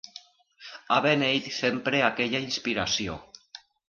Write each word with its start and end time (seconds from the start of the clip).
Ha 0.95 0.95
beneït 1.05 1.49
sempre 1.57 1.99
aquella 2.07 2.41
inspiració. 2.47 3.19